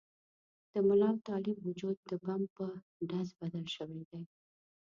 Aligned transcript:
د 0.71 0.73
ملا 0.87 1.09
او 1.13 1.19
طالب 1.29 1.57
وجود 1.67 1.97
د 2.09 2.11
بم 2.23 2.41
په 2.55 2.65
ډز 3.09 3.27
بدل 3.41 3.65
شوي 3.75 4.01
دي. 4.09 4.21